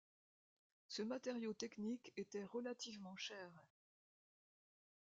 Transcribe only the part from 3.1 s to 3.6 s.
cher.